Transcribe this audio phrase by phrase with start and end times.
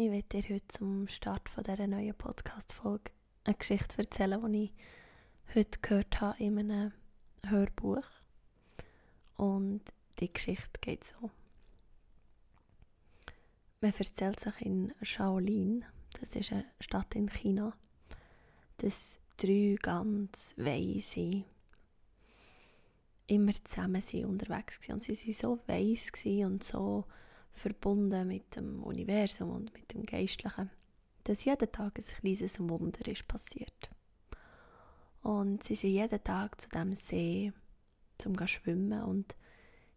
[0.00, 3.10] Ich werde dir heute zum Start von dieser neuen Podcast-Folge
[3.42, 4.70] eine Geschichte erzählen, die
[5.46, 6.92] ich heute gehört habe in einem
[7.44, 8.04] Hörbuch.
[9.34, 9.80] Und
[10.20, 11.32] die Geschichte geht so.
[13.80, 15.84] Man erzählt sich in Shaolin,
[16.20, 17.76] das ist eine Stadt in China,
[18.76, 21.42] dass drei ganz weise
[23.26, 24.94] immer zusammen sind unterwegs waren.
[24.94, 27.04] Und sie waren so weiss und so
[27.52, 30.70] verbunden mit dem Universum und mit dem Geistlichen,
[31.24, 33.90] dass jeden Tag ein kleines Wunder ist passiert.
[35.22, 37.52] Und sie sind jeden Tag zu dem See
[38.16, 39.34] zum schwimmen und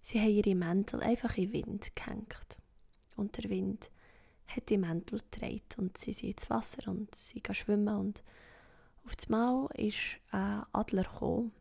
[0.02, 2.58] sie haben ihre Mäntel einfach in den Wind gehängt.
[3.16, 3.92] Und der Wind
[4.48, 8.24] hat die Mäntel getragen und sie sind ins Wasser und sie gehen schwimmen und
[9.06, 11.52] auf das Mal ist ein Adler gekommen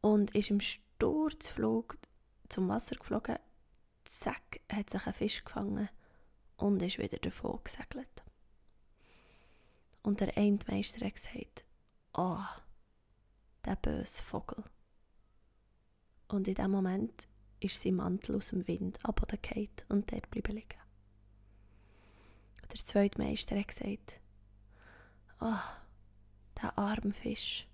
[0.00, 1.96] und ist im Sturzflug
[2.48, 3.36] zum Wasser geflogen
[4.08, 5.88] zack, hat sich ein Fisch gefangen
[6.56, 8.24] und ist wieder davon gesegelt.
[10.02, 11.64] Und der Endmeister hat gesagt,
[12.14, 12.42] oh,
[13.64, 14.64] der böse Vogel.
[16.28, 17.28] Und in dem Moment
[17.60, 20.78] ist sein Mantel aus dem Wind abgefallen und dort bleiben liegen.
[22.70, 24.20] Der zweite Meister hat gesagt,
[25.40, 25.54] oh,
[26.62, 27.66] der arme Fisch.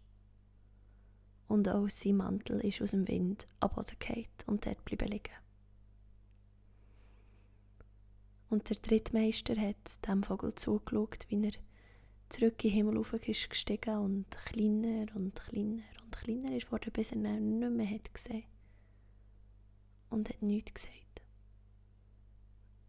[1.46, 5.43] Und auch sein Mantel ist aus dem Wind abgefallen und dort bleiben liegen.
[8.54, 11.54] Und der Drittmeister hat dem Vogel zugeschaut, wie er
[12.28, 17.10] zurück in den Himmel ist gestiegen und kleiner und kleiner und kleiner ist worden, bis
[17.10, 18.44] er ihn nicht mehr hat gesehen
[20.08, 21.22] und hat nichts gesagt.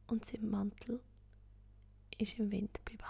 [0.06, 1.02] Und sein Mantel
[2.20, 3.08] ist im Wind geblieben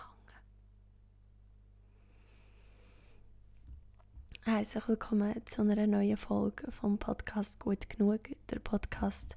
[4.45, 4.55] hängen.
[4.55, 9.35] Herzlich willkommen zu einer neuen Folge vom Podcast Gut Genug, der Podcast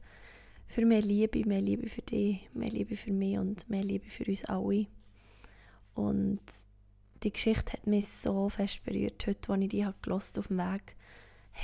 [0.68, 4.24] für mehr Liebe, mehr Liebe für dich, mehr Liebe für mich und mehr Liebe für
[4.26, 4.86] uns alle.
[5.94, 6.40] Und
[7.22, 10.94] die Geschichte hat mich so fest berührt, heute, als ich die gelost auf dem Weg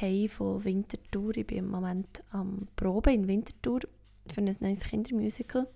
[0.01, 1.37] heim von Winterthur.
[1.37, 3.81] Ich bin im Moment am Proben in Winterthur
[4.33, 5.69] für ein neues Kindermusical.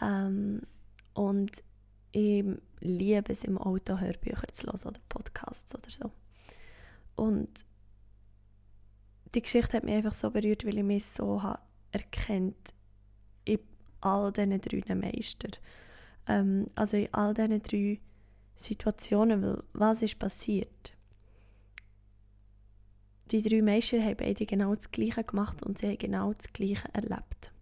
[0.00, 0.62] Ähm,
[1.14, 1.64] und
[2.12, 2.44] ich
[2.78, 6.12] liebe es, im Auto Hörbücher zu hören oder Podcasts oder so.
[7.16, 7.50] Und
[9.34, 11.60] die Geschichte hat mich einfach so berührt, weil ich mich so habe
[11.92, 12.56] erkennt
[13.44, 13.58] in
[14.00, 15.52] all diesen drei Meistern.
[16.26, 18.00] Ähm, also in all diesen drei
[18.56, 20.94] Situationen, weil was ist passiert?
[23.30, 26.88] Die drei Meister haben beide genau das Gleiche gemacht und sie haben genau das Gleiche
[26.92, 27.52] erlebt.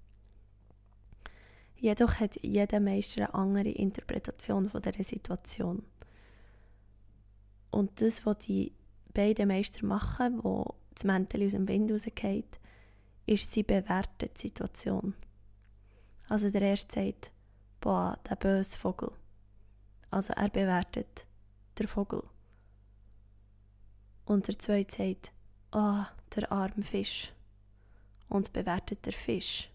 [1.77, 5.85] Jedoch hat jeder Meister eine andere Interpretation von dieser Situation.
[7.71, 8.73] Und das, was die
[9.13, 12.59] beiden Meister machen, wo das Mäntel aus dem Wind rausgeht,
[13.27, 15.15] ist sie bewertet die Situation.
[16.29, 17.31] Also der erste sagt,
[17.81, 19.13] boah, der böse Vogel.
[20.11, 21.25] Also er bewertet
[21.79, 22.23] der Vogel.
[24.25, 25.33] Und der zweite sagt,
[25.73, 26.05] oh,
[26.35, 27.33] der arme Fisch.
[28.29, 29.71] Und bewertet der Fisch.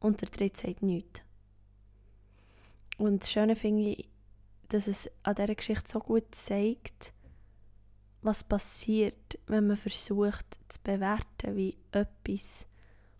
[0.00, 1.20] Und der dritte sagt nichts.
[2.96, 4.08] Und das Schöne finde ich,
[4.68, 7.12] dass es an dieser Geschichte so gut zeigt,
[8.22, 12.66] was passiert, wenn man versucht zu bewerten, wie etwas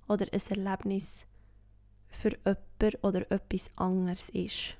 [0.09, 1.27] oder ein Erlebnis
[2.09, 4.77] für jemanden oder etwas anderes ist.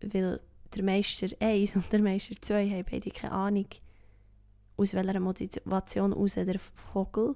[0.00, 0.40] Weil
[0.74, 3.68] der Meister 1 und der Meister 2 haben beide keine Ahnung,
[4.76, 7.34] aus welcher Motivation heraus der Vogel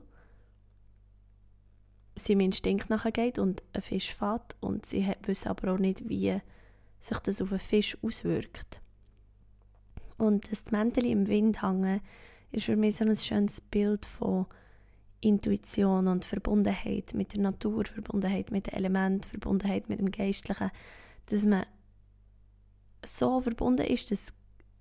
[2.17, 6.41] seinem Instinkt nachgeht und ein Fisch fährt und sie wissen aber auch nicht, wie
[7.01, 8.81] sich das auf einen Fisch auswirkt.
[10.21, 12.03] Und das Mäntel im Wind hängen
[12.53, 14.45] ist für mich so ein schönes Bild von
[15.23, 20.71] Intuition und Verbundenheit mit der Natur, Verbundenheit mit dem Element, Verbundenheit mit dem Geistlichen,
[21.27, 21.65] dass man
[23.03, 24.35] so verbunden ist, dass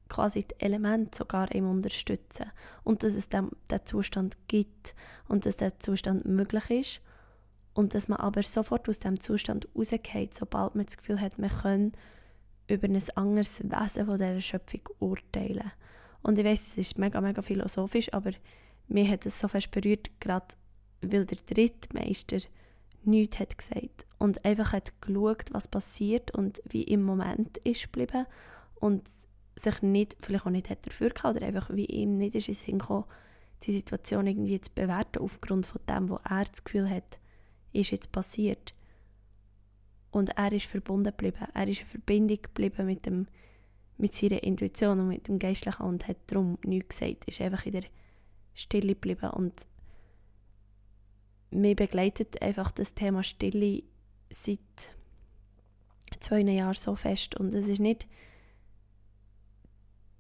[0.10, 2.52] quasi die Elemente sogar ihm unterstützen.
[2.84, 4.94] Und dass es den, den Zustand gibt
[5.30, 7.02] und dass der Zustand möglich ist.
[7.74, 11.50] Und dass man aber sofort aus dem Zustand rausgeht, sobald man das Gefühl hat, man
[11.50, 11.94] kann
[12.70, 15.72] über ein anderes Wesen von dieser Schöpfung urteilen.
[16.22, 18.32] Und ich weiß, es ist mega, mega philosophisch, aber
[18.88, 20.48] mir hat es so fest berührt, gerade
[21.02, 22.40] weil der dritte Meister
[23.04, 28.26] nichts hat gesagt und einfach hat geschaut, was passiert und wie im Moment ist geblieben
[28.76, 29.08] und
[29.56, 32.54] sich nicht, vielleicht auch nicht hat dafür gehabt, oder einfach wie ihm nicht ist in
[32.54, 33.06] Sinn gekommen,
[33.64, 37.20] die Situation irgendwie zu bewerten aufgrund von dem, was er das Gefühl hat,
[37.74, 38.74] ist jetzt passiert.
[40.12, 41.48] Und er ist verbunden geblieben.
[41.54, 43.28] Er ist in Verbindung geblieben mit, dem,
[43.98, 47.26] mit seiner Intuition und mit dem Geistlichen und hat darum nichts gesagt.
[47.26, 47.84] Er ist einfach in der
[48.54, 49.54] Stille geblieben und
[51.52, 53.84] mich begleitet einfach das Thema Stille
[54.30, 54.60] seit
[56.20, 57.36] zwei Jahren so fest.
[57.36, 58.08] Und es ist nicht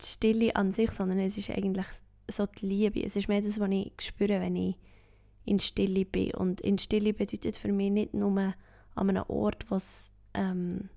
[0.01, 1.85] die Stille an sich, sondern es ist eigentlich
[2.27, 3.03] so die Liebe.
[3.03, 4.75] Es ist mehr das, was ich spüre, wenn ich
[5.45, 6.31] in Stille bin.
[6.31, 8.53] Und in Stille bedeutet für mich nicht nur
[8.95, 10.89] an einem Ort, wo es ähm,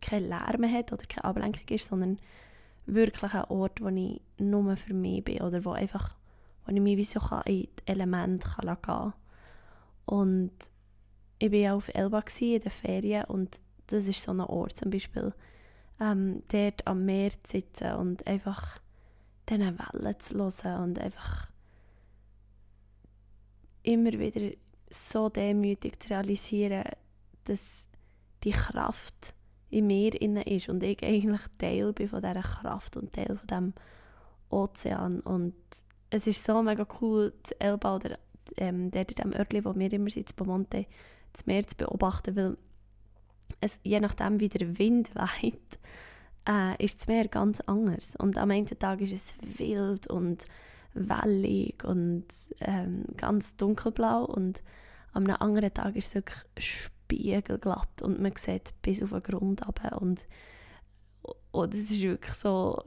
[0.00, 2.18] kein Lärm hat oder keine Ablenkung ist, sondern
[2.86, 6.14] wirklich ein Ort, wo ich nur für mich bin oder wo einfach
[6.64, 9.12] wo ich mich wie so in die Elemente gehen kann.
[10.06, 10.52] Und
[11.38, 14.90] ich war ja auf Elba in den Ferien und das ist so ein Ort zum
[14.90, 15.32] Beispiel,
[16.00, 18.78] ähm, dort am Meer zu sitzen und einfach
[19.48, 21.48] diese Wellen zu hören und einfach
[23.82, 24.52] immer wieder
[24.90, 26.84] so demütig zu realisieren,
[27.50, 27.86] dass
[28.44, 29.34] die Kraft
[29.68, 33.46] in mir inne ist und ich eigentlich Teil bin von dieser Kraft und Teil von
[33.46, 33.74] dem
[34.48, 35.54] Ozean und
[36.10, 38.18] es ist so mega cool, das Elba oder
[38.56, 40.86] ähm, dort in dem Örtchen, wo wir immer sind, Monte,
[41.32, 42.56] das Meer zu beobachten, weil
[43.60, 45.78] es, je nachdem, wie der Wind weht,
[46.48, 48.16] äh, ist das Meer ganz anders.
[48.16, 50.44] Und am einen Tag ist es wild und
[50.94, 52.26] wellig und
[52.60, 54.62] ähm, ganz dunkelblau und
[55.12, 60.00] am anderen Tag ist es wirklich spiegelglatt und man sieht bis auf den Grund runter
[60.00, 60.24] und,
[61.74, 62.82] es ist wirklich so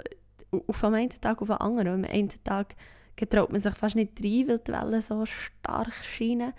[0.68, 1.88] auf einem Tag auf den anderen.
[1.90, 2.76] Und am einen Tag
[3.16, 6.54] getraut man sich fast nicht rein, weil die Wellen so stark scheinen.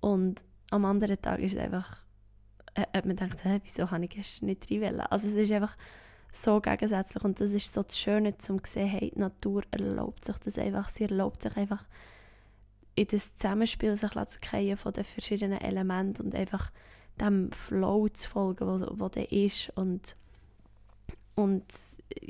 [0.00, 2.02] Und am anderen Tag ist es einfach,
[2.74, 5.76] äh, man denkt, hey, wieso habe ich gestern nicht rein Also es ist einfach
[6.32, 10.36] so gegensätzlich und das ist so das Schöne, zum sehen, hey, die Natur erlaubt sich
[10.38, 11.84] das einfach, sie erlaubt sich einfach
[12.94, 16.70] in das Zusammenspiel sich zu fallen von den verschiedenen Elementen und einfach
[17.20, 20.16] dem Flow zu folgen, wo, wo der ist und
[21.36, 21.64] und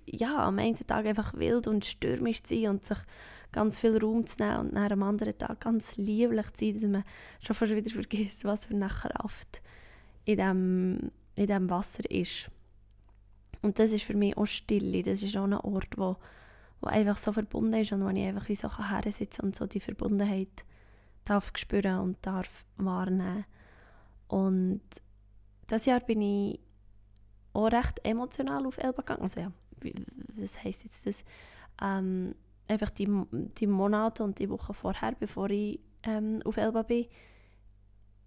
[0.06, 2.98] ja, am einen Tag einfach wild und stürmisch zu sein und sich
[3.52, 6.90] ganz viel Raum zu nehmen und dann am anderen Tag ganz lieblich zu sein, dass
[6.90, 7.04] man
[7.40, 9.62] schon fast wieder vergisst, was für eine Kraft
[10.24, 12.50] in dem, in dem Wasser ist.
[13.62, 16.16] Und das ist für mich auch Stille, das ist auch ein Ort, wo,
[16.80, 19.80] wo einfach so verbunden ist und wo ich einfach wie so hersitzen und so die
[19.80, 20.64] Verbundenheit
[21.24, 23.44] darf spüren und darf wahrnehmen.
[24.30, 24.80] Und
[25.66, 26.60] das Jahr bin ich
[27.52, 29.22] auch recht emotional auf Elba gegangen.
[29.22, 29.52] Also ja,
[30.36, 31.24] was heisst jetzt das?
[31.82, 32.36] Ähm,
[32.68, 33.08] einfach die,
[33.58, 37.06] die Monate und die Wochen vorher, bevor ich ähm, auf Elba bin,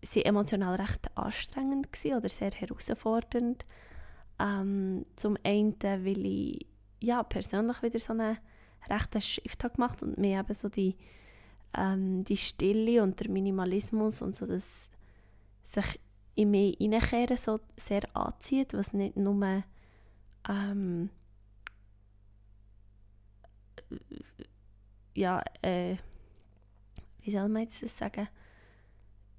[0.02, 3.66] waren emotional recht anstrengend oder sehr herausfordernd.
[4.40, 6.68] Ähm, zum einen, weil ich
[7.00, 8.38] ja, persönlich wieder so einen
[8.90, 10.98] rechten Shift habe gemacht und mir eben so die,
[11.78, 14.90] ähm, die Stille und der Minimalismus und so das
[15.64, 16.00] sich
[16.36, 19.64] in mich hineinkehren so sehr anzieht, was nicht nur
[20.50, 21.10] ähm,
[25.14, 25.96] ja, äh,
[27.22, 28.28] wie soll man jetzt das sagen?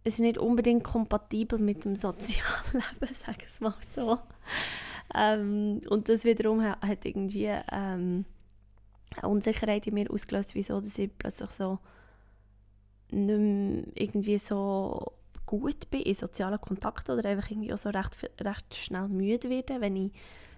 [0.05, 2.83] Es ist nicht unbedingt kompatibel mit dem Sozialleben,
[3.15, 4.19] sagen wir es mal so.
[5.15, 8.25] Ähm, und das wiederum hat, irgendwie ähm,
[9.17, 11.79] eine Unsicherheit in mir ausgelöst, wieso dass ich plötzlich so
[13.11, 15.13] nicht mehr irgendwie so
[15.61, 19.81] gut bin in sozialen Kontakten oder einfach irgendwie auch so recht, recht schnell müde werde,
[19.81, 20.13] wenn ich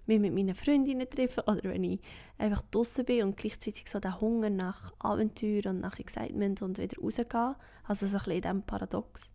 [0.06, 2.00] mich mit meinen Freundinnen treffe oder wenn ich
[2.38, 7.00] einfach draußen bin und gleichzeitig so den Hunger nach Abenteuer und nach Excitement und wieder
[7.00, 7.56] rausgehen.
[7.84, 9.30] Also so ein bisschen in Paradox.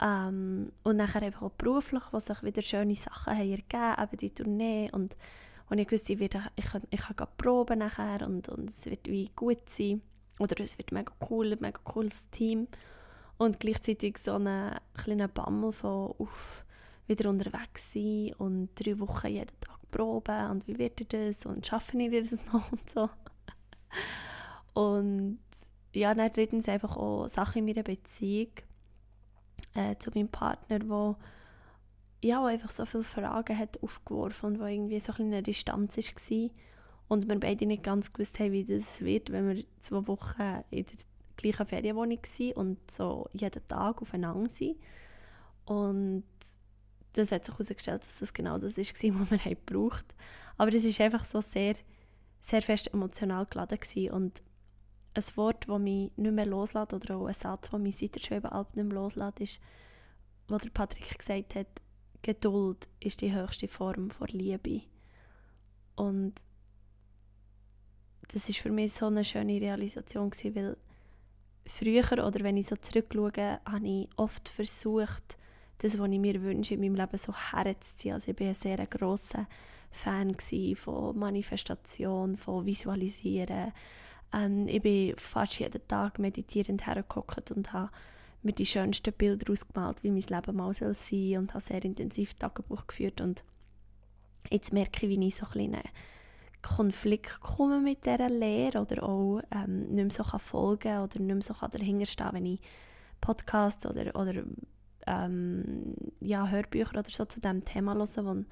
[0.00, 4.30] Ähm, und nachher einfach auch beruflich, wo sich wieder schöne Sachen haben ergeben, eben die
[4.30, 5.14] Tournee und
[5.70, 9.06] und ich wusste, ich, werde, ich, kann, ich kann proben nachher und, und es wird
[9.06, 10.02] wie gut sein.
[10.40, 12.66] Oder es wird mega cool, mega cooles Team.
[13.40, 16.62] Und gleichzeitig so einen kleinen Bammel von auf
[17.06, 21.46] wieder unterwegs sein und drei Wochen jeden Tag proben und wie wird ihr das?
[21.46, 22.70] Und schaffen ihr das noch?
[22.70, 23.08] Und so.
[24.74, 25.38] und
[25.94, 28.50] ja, dann drittens einfach auch Sachen in meiner Beziehung
[29.72, 31.16] äh, zu meinem Partner, wo
[32.22, 36.50] ja, wo einfach so viele Fragen hat aufgeworfen und wo irgendwie so eine Distanz war
[37.08, 40.84] und wir beide nicht ganz gewusst haben, wie das wird, wenn wir zwei Wochen in
[40.84, 40.98] der
[41.42, 42.20] gleichen Ferienwohnung
[42.54, 44.76] und so jeden Tag aufeinander sind.
[45.64, 46.24] Und
[47.12, 48.84] das hat sich herausgestellt, dass das genau das war,
[49.20, 50.18] was wir gebraucht haben.
[50.58, 51.74] Aber das war einfach so sehr,
[52.40, 54.10] sehr fest emotional geladen gewesen.
[54.12, 54.42] und
[55.14, 58.20] ein Wort, das mich nicht mehr loslässt oder auch ein Satz, der mich seit der
[58.20, 59.60] Schwebealp nicht mehr loslässt, ist,
[60.48, 61.66] wo der Patrick gesagt hat,
[62.22, 64.82] Geduld ist die höchste Form von Liebe.
[65.96, 66.34] Und
[68.28, 70.76] das ist für mich so eine schöne Realisation gewesen, weil
[71.66, 75.38] früher oder wenn ich so zurückschaue, habe ich oft versucht,
[75.78, 78.14] das, was ich mir wünsche, in meinem Leben so herzuziehen.
[78.14, 79.46] Also ich war ein sehr grosser
[79.90, 80.36] Fan
[80.76, 83.72] von Manifestation, von Visualisieren.
[84.32, 87.90] Ähm, ich bin fast jeden Tag meditierend hergekommen und habe
[88.42, 92.34] mir die schönsten Bilder ausgemalt, wie mein Leben mal soll sein und habe sehr intensiv
[92.34, 93.44] Tagebuch geführt und
[94.50, 95.82] jetzt merke ich, wie ich so ein bisschen
[96.62, 101.34] Konflikt komme mit dieser Lehre oder auch ähm, nicht mehr so kann folgen oder nicht
[101.34, 102.60] mehr so kann dahinter stehen, wenn ich
[103.20, 104.42] Podcasts oder, oder
[105.06, 108.44] ähm, ja, Hörbücher oder so zu diesem Thema höre, wo,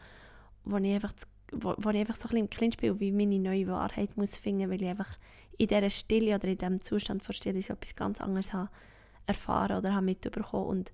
[0.64, 1.14] wo ich einfach
[1.52, 4.36] wo, wo ich einfach so ein bisschen im Clinch bin, wie meine neue Wahrheit muss
[4.36, 5.18] finden, weil ich einfach
[5.56, 8.68] in dieser Stille oder in diesem Zustand von Stille so etwas ganz anderes habe
[9.26, 10.66] erfahren oder habe mitbekommen.
[10.66, 10.92] Und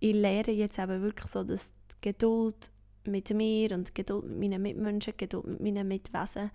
[0.00, 2.70] ich lehre jetzt eben wirklich so, dass Geduld
[3.10, 6.50] mit mir und Geduld mit meinen Mitmenschen, Geduld mit meinen Mitwesen,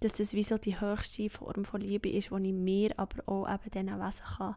[0.00, 3.48] dass das wie so die höchste Form von Liebe ist, die ich mir, aber auch
[3.48, 4.56] eben diesen Wesen kann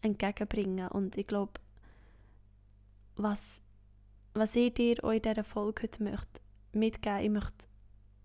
[0.00, 1.52] entgegenbringen Und ich glaube,
[3.16, 3.60] was,
[4.34, 6.40] was ich dir auch in dieser Folge heute möchte
[6.72, 7.66] mitgeben, ich möchte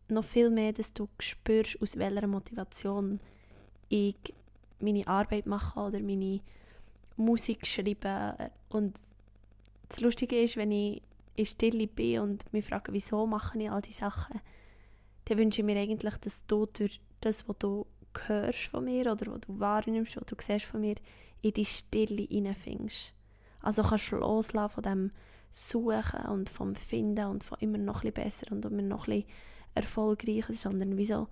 [0.10, 3.19] noch viel mehr, dass du spürst, aus welcher Motivation
[3.89, 4.15] ich
[4.79, 6.41] meine Arbeit mache oder meine
[7.17, 8.51] Musik schreibe.
[8.69, 9.00] Und
[9.89, 11.01] das Lustige ist, wenn ich
[11.35, 14.39] in Stille bin und mich frage, wieso mache ich all diese Sachen,
[15.25, 17.87] dann wünsche ich mir eigentlich, dass du durch das, was du
[18.27, 20.95] hörst von mir oder was du wahrnimmst, was du siehst von mir,
[21.41, 23.13] in die Stille hineinfindest.
[23.61, 25.11] Also kannst du loslassen von dem
[25.49, 29.23] Suchen und vom Finden und von immer noch ein besser und immer noch ein
[29.75, 31.27] erfolgreicher, sondern wie so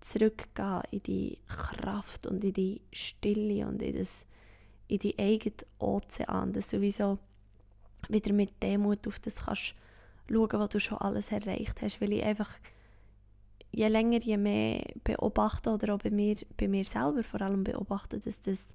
[0.00, 4.26] zurückgehen in die Kraft und in die Stille und in, das,
[4.88, 7.18] in die eigene Ozean, dass du wie so
[8.08, 9.74] wieder mit Demut auf das kannst
[10.28, 12.50] schauen, was du schon alles erreicht hast, weil ich einfach
[13.70, 18.20] je länger, je mehr beobachte oder auch bei mir, bei mir selber vor allem beobachte,
[18.20, 18.66] dass, das,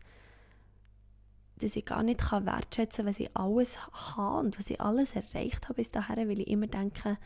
[1.59, 5.15] dass ich gar nicht kann wertschätzen kann, was ich alles habe und was ich alles
[5.15, 7.17] erreicht habe bis dahin, weil ich immer denke,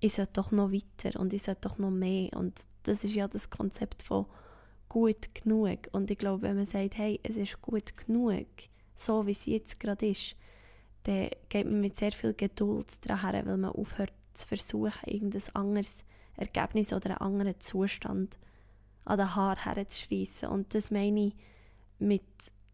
[0.00, 2.32] ich sollte doch noch weiter und ich sollte doch noch mehr.
[2.34, 4.26] Und das ist ja das Konzept von
[4.88, 5.88] gut genug.
[5.92, 8.46] Und ich glaube, wenn man sagt, hey, es ist gut genug,
[8.94, 10.36] so wie es jetzt gerade ist,
[11.08, 16.04] dann geht man mit sehr viel Geduld daran, weil man aufhört zu versuchen, irgendein anderes
[16.36, 18.36] Ergebnis oder einen anderen Zustand
[19.04, 20.50] an den Haar herzuschreissen.
[20.50, 21.34] Und das meine ich
[21.98, 22.22] mit,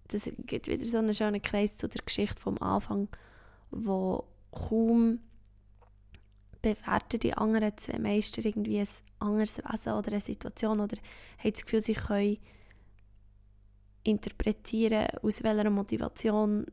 [0.09, 3.09] das gibt wieder so einen schönen Kreis zu der Geschichte vom Anfang,
[3.71, 5.21] wo kaum
[6.61, 8.88] bewerten die anderen zwei Meister irgendwie ein
[9.21, 10.97] anderes Wesen oder eine Situation oder
[11.38, 12.38] haben das Gefühl, sie können
[14.03, 16.67] interpretieren, aus welcher Motivation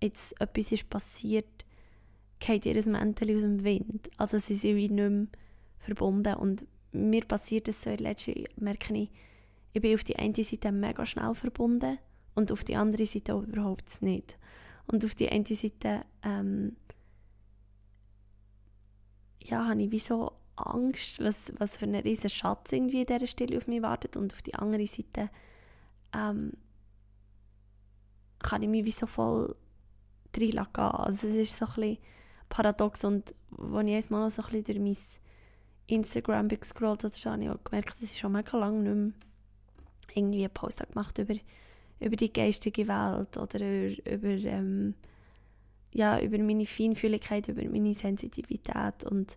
[0.00, 1.64] jetzt etwas ist passiert,
[2.38, 4.10] geht ihr Mäntel aus dem Wind.
[4.16, 5.26] Also sie sind wie nicht mehr
[5.78, 6.34] verbunden.
[6.34, 9.10] Und mir passiert das so in letzter merke ich,
[9.72, 11.98] ich bin auf die eine Seite mega schnell verbunden
[12.34, 14.36] und auf die andere Seite überhaupt nicht.
[14.86, 16.76] Und auf die eine Seite ähm,
[19.44, 23.26] ja, habe ich wie so Angst, was, was für ein riesen Schatz irgendwie in dieser
[23.26, 25.30] Stille auf mich wartet und auf die andere Seite
[26.12, 26.52] ähm,
[28.40, 29.54] kann ich mich wie so voll
[30.36, 30.76] reinlassen.
[30.76, 31.98] Also es ist so ein bisschen
[32.48, 34.96] paradox und als ich einmal noch so ein bisschen durch mein
[35.86, 39.12] Instagram gescrollt habe, habe ich auch gemerkt, dass ich schon mega lange nicht mehr
[40.14, 41.34] irgendwie einen Post gemacht über,
[42.00, 44.94] über die geistige Welt oder über, über, ähm,
[45.92, 49.36] ja, über meine Feinfühligkeit, über meine Sensitivität und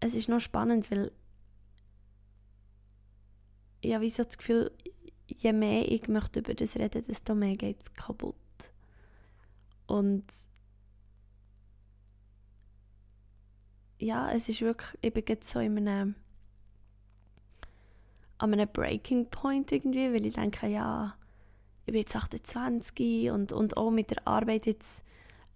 [0.00, 1.10] es ist noch spannend, weil
[3.80, 4.70] ich habe so das Gefühl,
[5.26, 8.36] je mehr ich möchte über das reden, desto mehr geht es kaputt.
[9.86, 10.24] Und
[13.98, 16.14] ja, es ist wirklich, ich bin jetzt so in einem,
[18.38, 21.16] an einem Breaking Point irgendwie, weil ich denke, ja,
[21.86, 25.02] ich bin jetzt 28 und, und auch mit der Arbeit jetzt,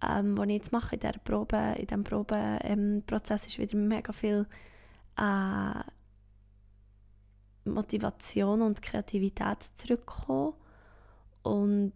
[0.01, 4.47] ähm, die ich jetzt mache, in, der Probe, in diesem Probenprozess ist wieder mega viel
[5.17, 5.83] äh,
[7.65, 10.53] Motivation und Kreativität zurückgekommen.
[11.43, 11.93] Und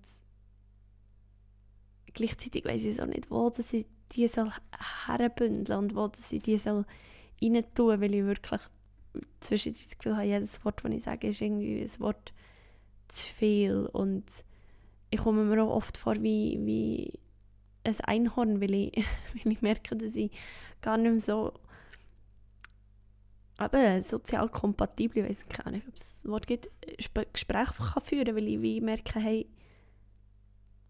[2.16, 4.52] gleichzeitig weiß ich auch nicht, wo dass ich die soll
[5.06, 6.86] herbündeln und wo dass ich die soll
[7.42, 8.62] rein tun, weil ich wirklich
[9.40, 12.34] zwischen das Gefühl habe, jedes Wort, das ich sage, ist irgendwie ein Wort
[13.08, 13.90] zu viel.
[13.94, 14.26] Und
[15.10, 17.20] ich komme mir auch oft vor wie, wie
[17.84, 18.96] ein Einhorn, weil ich,
[19.44, 20.32] weil ich merke, dass ich
[20.82, 21.54] gar nicht mehr so
[23.58, 26.70] aber sozial kompatibel, ich weiß gar nicht, ob es das Wort gibt,
[27.32, 29.48] Gespräche kann führen kann, weil ich wie merke, hey,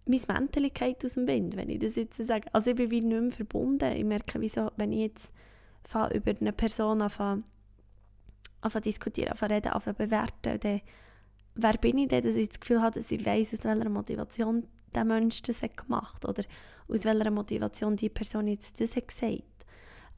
[0.06, 2.48] meine Mentalität aus dem Wind, wenn ich das jetzt sage.
[2.54, 3.92] Also ich bin wie nicht mehr verbunden.
[3.92, 5.32] Ich merke, wieso, wenn ich jetzt
[6.14, 7.44] über eine Person anfange,
[8.62, 10.82] anfange diskutieren, anfange reden, anfange bewerten, dann
[11.56, 14.68] wer bin ich denn, dass ich das Gefühl habe, dass ich weiss, aus welcher Motivation
[14.94, 16.44] der Mensch das hat gemacht oder
[16.88, 19.44] aus welcher Motivation die Person jetzt das hat gesagt.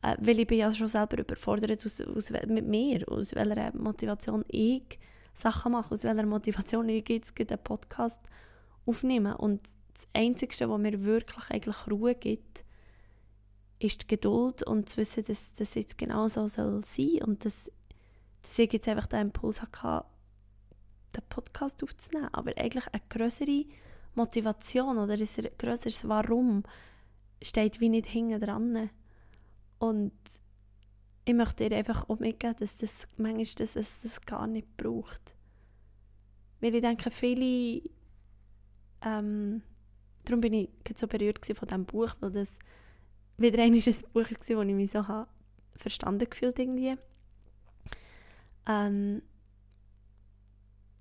[0.04, 4.44] Äh, weil ich bin ja schon selber überfordert aus, aus, mit mir, aus welcher Motivation
[4.48, 5.00] ich
[5.34, 8.22] Sachen mache, aus welcher Motivation ich jetzt einen Podcast
[8.86, 9.34] aufnehmen.
[9.36, 9.62] Und
[9.98, 12.64] das Einzige, was mir wirklich eigentlich Ruhe gibt,
[13.80, 17.72] ist die Geduld und zu wissen, dass das jetzt genau so soll sein und dass,
[18.42, 20.06] dass ich jetzt einfach den Impuls hatte,
[21.16, 22.30] den Podcast aufzunehmen.
[22.32, 23.66] Aber eigentlich eine größere
[24.16, 26.64] Motivation oder ein größeres Warum
[27.42, 28.90] steht wie nicht hinten dran.
[29.80, 30.14] Und
[31.26, 35.22] ich möchte dir einfach auch mitgeben, dass das manchmal dass es das gar nicht braucht.
[36.60, 37.82] Weil ich denke, viele
[39.02, 39.62] ähm,
[40.28, 42.50] darum bin ich so berührt von diesem Buch, weil das
[43.38, 45.28] wieder ein Buch war, das ich mich so habe
[45.76, 46.98] verstanden gefühlt irgendwie.
[48.68, 49.22] Ähm,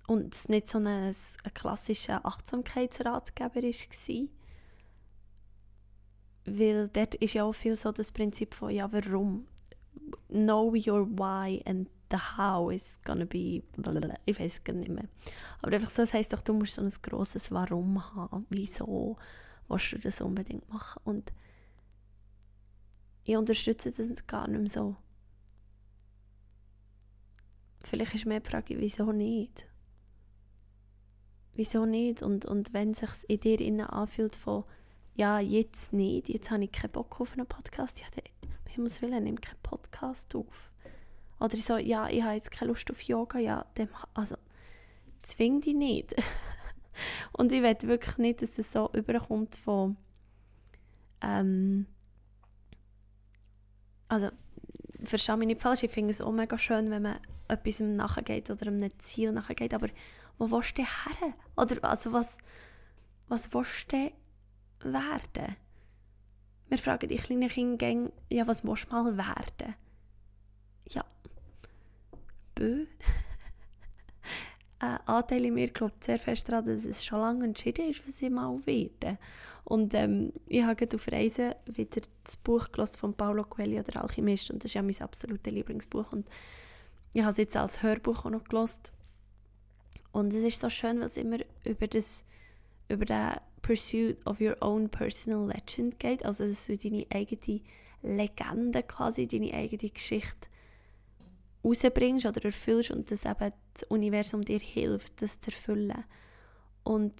[0.07, 4.27] und es nicht so ein, ein klassischer Achtsamkeitsratgeber war.
[6.45, 9.47] Weil dort ist ja auch viel so das Prinzip von, ja, warum?
[10.29, 14.15] Know your why and the how is gonna be, blablabla.
[14.25, 15.07] ich weiß es gar nicht mehr.
[15.61, 18.45] Aber einfach so, das heisst doch, du musst so ein grosses Warum haben.
[18.49, 19.17] Wieso
[19.67, 21.01] willst du das unbedingt machen?
[21.03, 21.33] Und
[23.23, 24.95] ich unterstütze das gar nicht mehr so.
[27.81, 29.67] Vielleicht ist mehr die Frage, wieso nicht?
[31.53, 32.21] Wieso nicht?
[32.21, 34.63] Und, und wenn es sich in dir innen anfühlt von,
[35.15, 38.23] ja, jetzt nicht, jetzt habe ich keinen Bock auf einen Podcast, ja, dann,
[38.77, 40.71] Himmels Willen, nimm keinen Podcast auf.
[41.39, 44.35] Oder so, ja, ich habe jetzt keine Lust auf Yoga, ja, dem, also,
[45.21, 46.15] zwing dich nicht.
[47.33, 49.97] und ich will wirklich nicht, dass es so überkommt von,
[51.21, 51.85] ähm,
[54.07, 54.29] also,
[55.03, 58.67] verstehe mich nicht falsch, ich finde es auch mega schön, wenn man etwas nachgeht oder
[58.67, 59.89] einem Ziel nachgeht, aber
[60.37, 61.33] wo willst du her?
[61.55, 62.37] Oder also was,
[63.27, 64.11] was willst du
[64.83, 65.55] werden?
[66.69, 69.75] Wir fragen die kleinen Kinder, ja, was willst du mal werden?
[72.57, 72.85] Bö.
[74.79, 78.21] ein Anteil in mir glaubt sehr fest daran, dass es schon lange entschieden ist, was
[78.21, 79.17] ich mal werde.
[79.63, 82.67] Und ähm, ich habe auf Reisen wieder das Buch
[82.97, 86.11] von Paulo Coelho, der Alchemist, und das ist ja mein absolutes Lieblingsbuch.
[86.11, 86.27] Und
[87.13, 88.83] ich habe es jetzt als Hörbuch auch noch gelesen.
[90.11, 92.23] Und es ist so schön, weil es immer über das
[92.89, 97.61] über den Pursuit of your own personal legend geht, also dass du deine eigene
[98.01, 100.46] Legende quasi, deine eigene Geschichte
[101.63, 106.03] rausbringst oder erfüllst und dass eben das Universum dir hilft, das zu erfüllen.
[106.83, 107.13] Und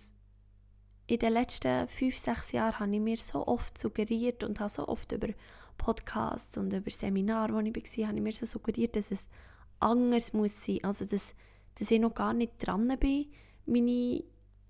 [1.08, 4.88] in den letzten fünf, sechs Jahren habe ich mir so oft suggeriert und habe so
[4.88, 5.30] oft über
[5.78, 9.28] Podcasts und über Seminare, wo ich war, habe ich mir so suggeriert, dass es
[9.80, 10.80] anders muss sein.
[10.84, 11.36] Also, dass,
[11.76, 13.28] dass ich noch gar nicht dran bin,
[13.65, 14.23] meine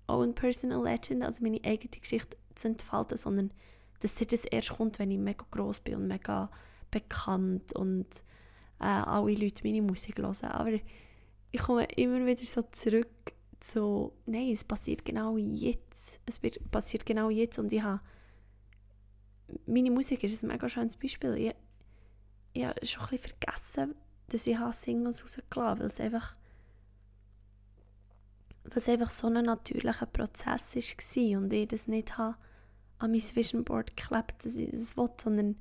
[0.06, 3.52] own personal legend, also meine eigene Geschichte zu entfalten, sondern
[4.00, 6.50] dass das erst kommt, wenn ich mega groß bin und mega
[6.90, 8.06] bekannt und
[8.80, 10.50] äh, alle Leute meine Musik hören.
[10.50, 10.70] Aber
[11.50, 13.08] ich komme immer wieder so zurück
[13.60, 16.20] zu, nein, es passiert genau jetzt.
[16.26, 18.00] Es passiert genau jetzt und ich habe,
[19.66, 21.34] meine Musik ist ein mega schönes Beispiel.
[21.34, 21.54] Ich,
[22.52, 23.94] ich habe schon ein bisschen vergessen,
[24.28, 26.36] dass ich Singles rausgelassen habe, weil es einfach
[28.64, 32.36] weil es einfach so ein natürlicher Prozess war und ich das nicht habe
[32.98, 35.56] an mein Vision Board geklebt, dass ich das will, sondern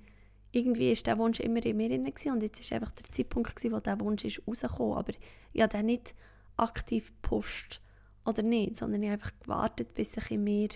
[0.58, 3.72] irgendwie war der Wunsch immer in mir drin und jetzt war einfach der Zeitpunkt, gewesen,
[3.74, 4.98] wo der Wunsch ist rausgekommen.
[4.98, 5.13] Aber
[5.54, 6.15] ich habe den nicht
[6.58, 7.82] aktiv gepusht
[8.26, 10.70] oder nicht, sondern ich habe einfach gewartet, bis sich in mir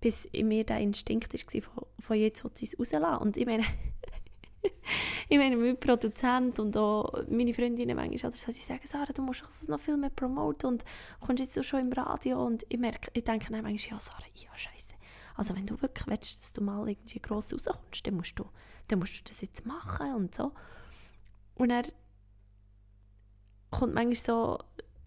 [0.00, 3.22] bis in mir der Instinkt war, von, von jetzt ich es rauslassen.
[3.22, 3.62] Und ich meine,
[5.28, 9.22] ich meine, mein Produzent und auch meine Freundinnen manchmal, oder so, die sagen, Sarah, du
[9.22, 10.84] musst es noch viel mehr promoten und
[11.20, 14.50] kommst jetzt schon im Radio und ich merke, ich denke dann manchmal, ja Sarah, ja
[14.56, 14.91] scheiße.
[15.34, 18.44] Also wenn du wirklich willst, dass du mal irgendwie gross rauskommst, dann musst du,
[18.88, 20.52] dann musst du das jetzt machen und so.
[21.54, 21.84] Und er
[23.70, 24.58] kommt manchmal so,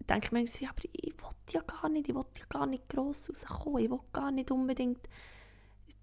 [0.09, 2.89] denke ich manchmal, ja, aber ich will ja gar nicht, ich will ja gar nicht
[2.89, 5.07] gross rauskommen, ich will gar nicht unbedingt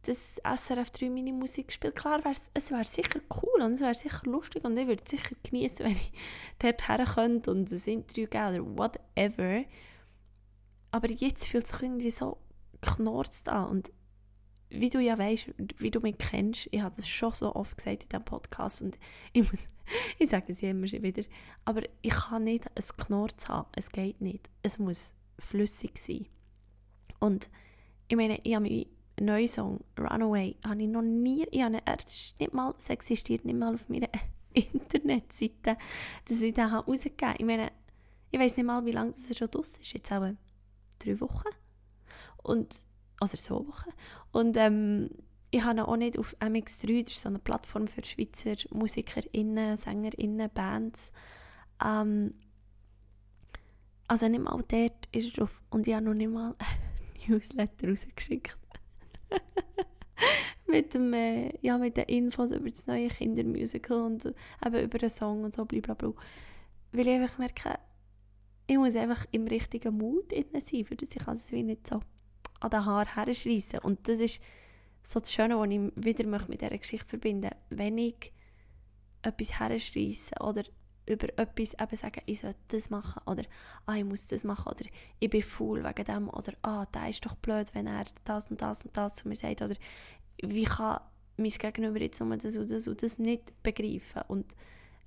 [0.04, 1.94] das SRF 3 meine Musik spielt.
[1.94, 2.20] Klar,
[2.54, 5.78] es wäre sicher cool und es wäre sicher lustig und ich würde es sicher genießen,
[5.86, 6.12] wenn ich
[6.58, 9.64] dort her könnte und ein Interview geben oder whatever.
[10.90, 12.38] Aber jetzt fühlt es sich irgendwie so
[12.80, 13.92] knorzt an und
[14.72, 18.04] wie du ja weißt, wie du mich kennst, ich habe das schon so oft gesagt
[18.04, 18.98] in diesem Podcast und
[19.32, 19.68] ich muss,
[20.18, 21.22] ich sage es immer wieder,
[21.64, 26.26] aber ich kann nicht ein Knorz haben, es geht nicht, es muss flüssig sein.
[27.18, 27.48] Und
[28.08, 28.88] ich meine, ich habe mich
[29.20, 33.44] neuen Song Runaway habe ich noch nie, ich habe, er ist nicht mal, es existiert
[33.44, 34.08] nicht mal auf meiner
[34.54, 35.76] Internetseite,
[36.28, 37.36] dass ich den rausgegeben habe.
[37.38, 37.72] Ich meine,
[38.30, 40.32] ich weiß nicht mal, wie lange das schon draus ist, jetzt auch
[40.98, 41.48] drei Wochen.
[42.42, 42.74] Und,
[43.22, 43.90] also zwei Wochen.
[44.32, 45.10] Und ähm,
[45.50, 50.50] ich habe auch nicht auf MX3, das ist so eine Plattform für Schweizer MusikerInnen, SängerInnen,
[50.52, 51.12] Bands.
[51.84, 52.34] Ähm,
[54.08, 55.62] also nicht mal dort ist er drauf.
[55.70, 56.54] Und ich habe noch nicht mal
[57.28, 58.58] Newsletter rausgeschickt.
[60.66, 64.34] mit, dem, äh, ja, mit den Infos über das neue Kindermusical und äh,
[64.66, 66.12] eben über den Song und so blablabla.
[66.92, 67.78] Weil ich einfach merke,
[68.66, 72.00] ich muss einfach im richtigen Mut sein, für das ich kann das wie nicht so
[72.62, 73.80] an den Haar herschreissen.
[73.80, 74.40] Und das ist
[75.02, 77.56] so das Schöne, was ich wieder mit dieser Geschichte verbinden möchte.
[77.70, 78.32] Wenn ich
[79.22, 80.62] etwas herschreisse oder
[81.06, 83.42] über etwas eben sagen, ich soll das machen oder
[83.86, 84.84] ah, ich muss das machen oder
[85.18, 88.62] ich bin faul wegen dem oder ah, der ist doch blöd, wenn er das und
[88.62, 89.74] das und das zu mir sagt oder
[90.42, 91.00] wie kann
[91.36, 94.46] mein Gegenüber jetzt nur das und das und das nicht begreifen und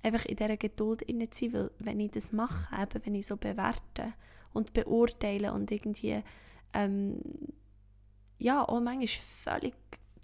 [0.02, 3.36] einfach in dieser Geduld inne sein, weil wenn ich das mache, eben wenn ich so
[3.36, 4.12] bewerte
[4.52, 6.22] und beurteile und irgendwie
[6.72, 7.20] ähm,
[8.38, 9.74] ja, auch manchmal völlig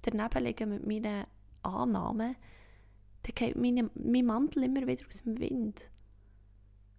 [0.03, 1.27] daneben liegen mit meinen
[1.63, 2.37] Annahmen,
[3.23, 5.81] dann geht meine, mein Mantel immer wieder aus dem Wind.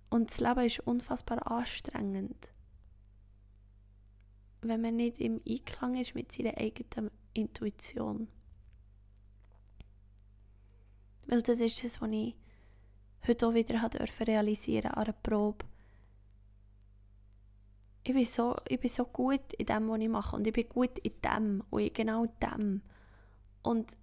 [0.10, 2.50] Und das Leben ist unfassbar anstrengend.
[4.62, 8.28] Wenn man nicht im Einklang ist mit seiner eigenen Intuition.
[11.28, 12.36] Weil das ist das, was ich
[13.28, 13.82] heute auch wieder
[14.28, 15.66] realisieren an einer Probe.
[18.06, 20.36] Ich bin, so, ich bin so gut in dem, was ich mache.
[20.36, 22.82] Und ich bin gut in dem und in genau dem.
[23.62, 23.96] Und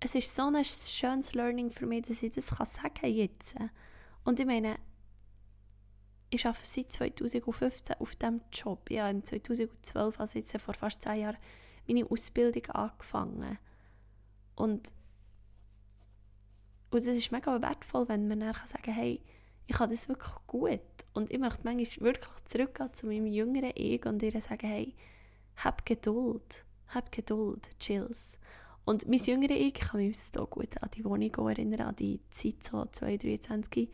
[0.00, 3.54] es ist so ein schönes Learning für mich, dass ich das kann sagen jetzt.
[4.24, 4.78] Und ich meine,
[6.30, 8.90] ich arbeite seit 2015 auf diesem Job.
[8.90, 11.36] Ich habe im 2012, also jetzt vor fast zehn Jahren,
[11.86, 13.58] meine Ausbildung angefangen.
[14.56, 14.92] Und,
[16.90, 19.22] und das ist mega wertvoll, wenn man dann sagen kann, hey,
[19.66, 20.80] ich habe das wirklich gut.
[21.12, 24.94] Und ich möchte manchmal wirklich zurückgehen zu meinem jüngeren Ich und ihr sagen, hey,
[25.56, 28.36] hab Geduld, hab Geduld, chills.
[28.84, 32.62] Und mein jüngeres Ich kann mich so gut an die Wohnung erinnern, an die Zeit,
[32.62, 33.90] so 2023,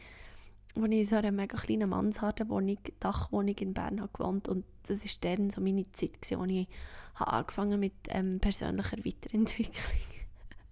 [0.74, 5.04] wo ich in so einer mega kleinen Mansardenwohnung, Dachwohnung in Bern habe gewohnt und das
[5.04, 6.66] war dann so meine Zeit, gewesen, wo ich
[7.14, 10.00] habe angefangen mit ähm, persönlicher Weiterentwicklung.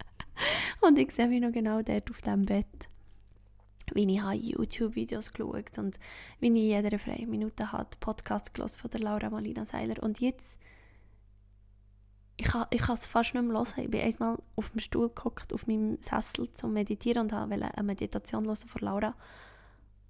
[0.80, 2.87] und ich sehe mich noch genau dort auf dem Bett,
[3.94, 5.98] wie ich YouTube-Videos geschaut und
[6.40, 10.58] wie ich in jeder freien Minute habe Podcast von der Laura Malina Seiler und jetzt
[12.40, 13.82] ich kann, ich es fast nicht mehr hören.
[13.82, 17.82] Ich bin einmal auf dem Stuhl gehockt, auf meinem Sessel zum Meditieren und wollte eine
[17.82, 19.14] Meditation hören von Laura.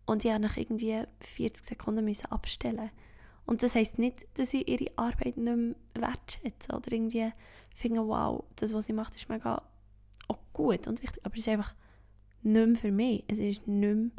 [0.04, 2.90] Und ich musste nach irgendwie 40 Sekunden müssen abstellen.
[3.46, 7.32] Und das heisst nicht, dass ich ihre Arbeit nicht mehr wertschätze oder irgendwie
[7.74, 9.62] finde, wow, das, was sie macht, ist mega
[10.28, 11.24] auch gut und wichtig.
[11.24, 11.74] Aber es ist einfach
[12.42, 13.24] nicht mehr für mich.
[13.28, 14.10] Es ist nicht mehr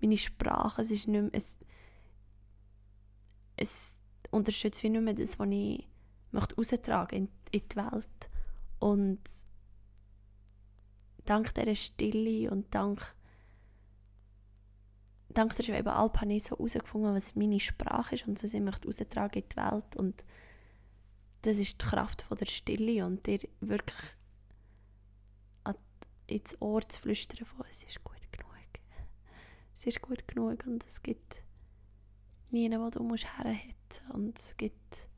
[0.00, 0.82] meine Sprache.
[0.82, 1.30] Es ist nicht mehr...
[1.32, 1.56] Es,
[3.56, 3.96] es
[4.30, 5.88] unterstützt wie nicht mehr das, was ich
[6.30, 8.30] möchte raustragen in die Welt.
[8.78, 9.20] Und
[11.24, 13.14] dank dieser Stille und dank,
[15.28, 18.60] dank der Schwebe Alp habe ich so herausgefunden, was meine Sprache ist und was ich
[18.60, 19.96] möchte raustragen in die Welt.
[19.96, 20.24] Und
[21.42, 23.98] das ist die Kraft von der Stille und dir wirklich
[26.28, 28.48] ins Ohr zu flüstern von es ist gut genug.
[29.74, 31.42] Es ist gut genug und es gibt
[32.50, 35.08] niemanden, wo du musst herhetzen und es gibt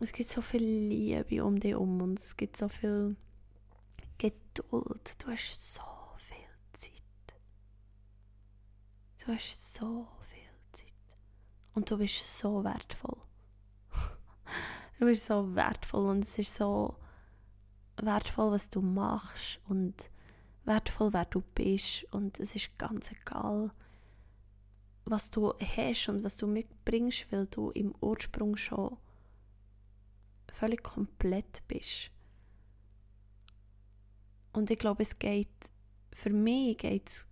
[0.00, 3.16] es gibt so viel Liebe um dich herum und es gibt so viel
[4.18, 5.22] Geduld.
[5.22, 5.82] Du hast so
[6.16, 7.34] viel Zeit.
[9.18, 11.18] Du hast so viel Zeit.
[11.74, 13.20] Und du bist so wertvoll.
[14.98, 16.96] du bist so wertvoll und es ist so
[18.02, 19.94] wertvoll, was du machst und
[20.64, 22.04] wertvoll, wer du bist.
[22.12, 23.70] Und es ist ganz egal,
[25.04, 28.96] was du hast und was du mitbringst, weil du im Ursprung schon
[30.52, 32.10] völlig komplett bist.
[34.52, 35.48] Und ich glaube, es geht,
[36.12, 37.26] für mich geht es,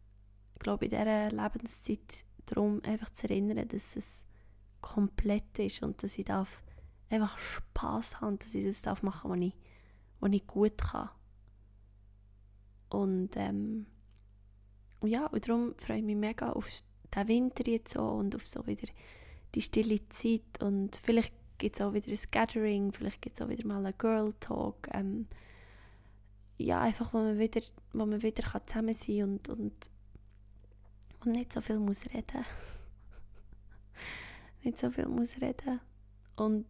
[0.59, 4.23] glaube in dieser Lebenszeit darum, einfach zu erinnern, dass es
[4.81, 6.63] komplett ist und dass ich darf
[7.11, 9.55] einfach Spaß haben, dass ich das darf machen, was ich,
[10.21, 11.11] was ich gut kann.
[12.89, 13.87] Und ähm,
[15.03, 16.69] ja, und darum freue ich mich mega auf
[17.15, 18.89] den Winter jetzt so und auf so wieder
[19.55, 23.49] die stille Zeit und vielleicht gibt es auch wieder ein Gathering, vielleicht gibt es auch
[23.49, 24.89] wieder mal einen Girl Talk.
[24.93, 25.27] Ähm,
[26.59, 27.61] ja, einfach, wo man wieder,
[27.93, 29.73] wo man wieder kann zusammen sein und, und,
[31.25, 32.45] und nicht so viel muss reden.
[34.63, 35.81] nicht so viel muss reden.
[36.37, 36.67] Und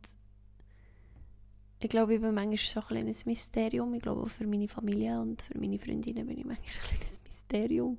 [1.81, 3.95] ich glaube, ich bin manchmal so ein kleines Mysterium.
[3.95, 7.21] Ich glaube, auch für meine Familie und für meine Freundinnen bin ich manchmal ein kleines
[7.25, 7.99] Mysterium.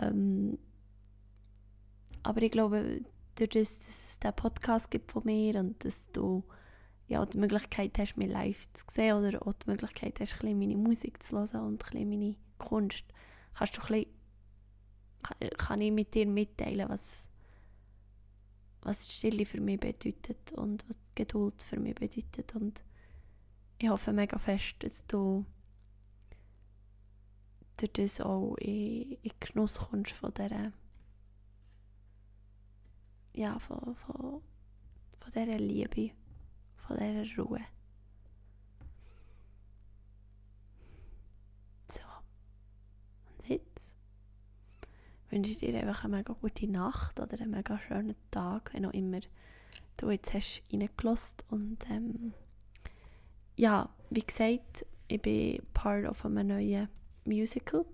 [0.00, 0.58] Ähm,
[2.22, 3.02] aber ich glaube,
[3.34, 6.42] durch das, dass es diesen Podcast gibt von mir und dass du
[7.06, 10.76] ja, die Möglichkeit hast, mich live zu sehen oder auch die Möglichkeit hast, ein meine
[10.76, 13.04] Musik zu hören und ein meine Kunst,
[13.54, 14.06] kannst du ein
[15.30, 17.28] bisschen, kann ich mit dir mitteilen, was,
[18.80, 22.54] was Stille für mich bedeutet und was Geduld für mich bedeutet.
[22.54, 22.80] Und
[23.78, 25.44] ich hoffe mega fest, dass du
[27.76, 30.72] durch das auch in, in Genuss kommst von dieser
[33.36, 34.42] ja, von, von,
[35.20, 36.10] von dieser Liebe,
[36.76, 37.60] von dieser Ruhe.
[41.88, 42.00] So.
[43.38, 43.94] Und jetzt
[45.28, 48.94] wünsche ich dir einfach eine mega gute Nacht oder einen mega schönen Tag, wenn auch
[48.94, 49.20] immer
[49.98, 51.36] du jetzt hast reingelassen.
[51.50, 52.32] Und ähm,
[53.56, 56.88] ja, wie gesagt, ich bin Part of einem neuen
[57.24, 57.84] Musical.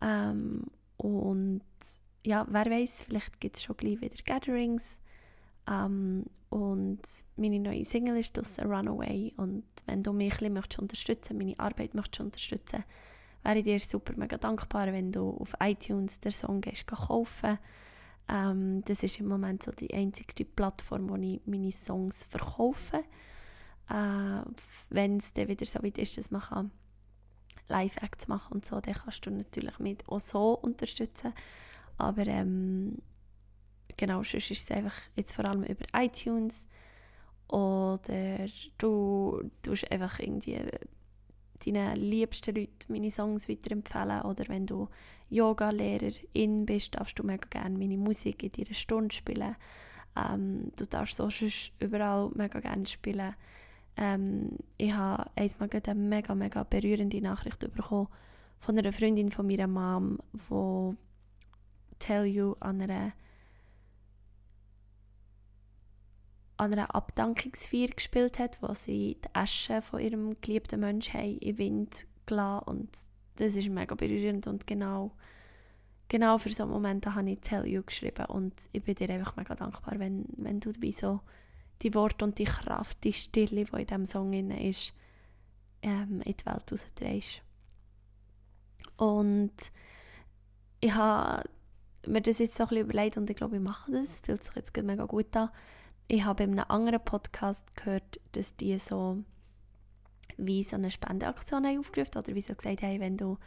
[0.00, 0.66] Ähm,
[1.08, 1.62] und
[2.24, 5.00] ja, wer weiß, vielleicht gibt es schon gleich wieder Gatherings.
[5.68, 7.00] Ähm, und
[7.36, 9.32] meine neue Single ist das Runaway.
[9.36, 12.84] Und wenn du mich ein bisschen unterstützen meine Arbeit möchtest unterstützen,
[13.42, 17.58] wäre ich dir super mega dankbar, wenn du auf iTunes den Song gehst, kaufen
[18.28, 23.02] ähm, Das ist im Moment so die einzige Plattform, wo ich meine Songs verkaufe.
[23.88, 24.42] Äh,
[24.90, 26.70] wenn es dann wieder so weit ist, dass man
[27.72, 31.32] Live-Acts machen und so, dann kannst du natürlich mich auch so unterstützen.
[31.98, 32.98] Aber ähm,
[33.96, 36.66] genau, sonst ist es einfach jetzt vor allem über iTunes
[37.48, 38.46] oder
[38.78, 40.58] du tust einfach irgendwie
[41.64, 44.88] deinen liebsten Leuten meine Songs weiterempfehlen oder wenn du
[45.30, 49.56] Yoga-Lehrerin bist, darfst du mega gerne meine Musik in deiner Stunde spielen.
[50.16, 51.28] Ähm, du darfst so
[51.78, 53.34] überall mega gerne spielen.
[53.96, 58.08] Ähm, ich habe einmal eine mega, mega berührende Nachricht bekommen
[58.58, 60.96] von einer Freundin von meiner Mom, die
[61.98, 63.12] Tell You an einer
[66.56, 71.58] an einer Abdankungsfeier gespielt hat, wo sie die Asche von ihrem geliebten Menschen in den
[71.58, 72.88] Wind gelassen und
[73.36, 75.10] das ist mega berührend und genau,
[76.08, 79.56] genau für so Momente habe ich Tell You geschrieben und ich bin dir einfach mega
[79.56, 81.20] dankbar, wenn, wenn du dabei so
[81.82, 84.92] die Worte und die Kraft, die Stille, die in diesem Song ist,
[85.82, 87.42] ähm, in die Welt rausdrehst.
[88.96, 89.52] Und
[90.80, 91.48] ich habe
[92.06, 94.20] mir das jetzt so ein bisschen überlegt und ich glaube, ich mache das.
[94.20, 95.50] Fühlt sich jetzt mega gut an
[96.12, 99.24] ich habe in einem anderen Podcast gehört, dass die so
[100.36, 103.38] wie so eine Spendeaktion haben aufgerufen oder wie so gesagt haben, wenn du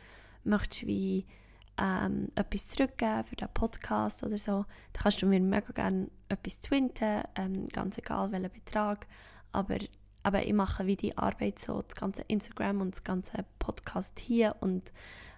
[0.43, 1.28] möchtest wie
[1.77, 6.61] ähm, etwas zurückgeben für den Podcast oder so, dann kannst du mir mega gerne etwas
[6.61, 9.07] twinten, ähm, ganz egal welchen Betrag,
[9.51, 9.77] aber,
[10.23, 14.55] aber ich mache wie die Arbeit so, das ganze Instagram und das ganze Podcast hier
[14.61, 14.91] und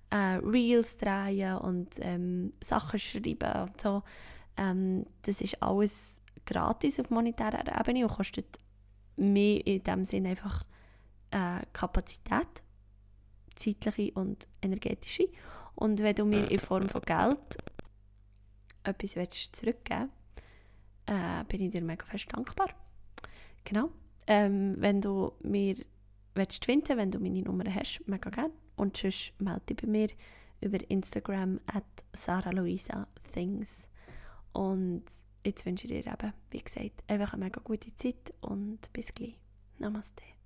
[0.09, 4.03] äh, Reels drehen und ähm, Sachen schreiben und so,
[4.57, 8.57] ähm, das ist alles gratis auf monetärer Ebene und kostet
[9.17, 10.63] mehr in dem Sinne einfach
[11.31, 12.63] äh, Kapazität,
[13.55, 15.27] zeitliche und energetische.
[15.77, 17.57] Und wenn du mir in Form von Geld
[18.83, 20.09] etwas willst zurückgeben
[21.05, 22.69] äh, bin ich dir mega fest dankbar.
[23.63, 23.91] Genau.
[24.25, 25.75] Ähm, wenn du mir
[26.33, 28.53] willst finden, wenn du meine Nummer hast, mega gerne.
[28.75, 30.07] Und sonst melde dich bei mir
[30.61, 33.87] über Instagram at sarahluisa.things.
[34.53, 35.03] Und
[35.45, 39.39] jetzt wünsche ich dir eben, wie gesagt, einfach eine mega gute Zeit und bis gleich.
[39.77, 40.36] Namaste.